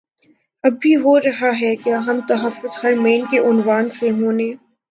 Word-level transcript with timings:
اب 0.63 0.73
بھی 0.81 0.95
ہو 0.95 1.19
رہاہے 1.19 1.75
کیا 1.75 1.99
ہم 1.99 2.19
تحفظ 2.27 2.79
حرمین 2.79 3.25
کے 3.31 3.39
عنوان 3.41 3.89
سے 3.89 4.09
ہونے 4.11 4.51